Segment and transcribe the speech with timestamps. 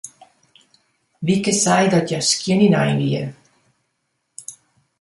[1.25, 3.25] Wieke sei dat hja skjin ynein wie.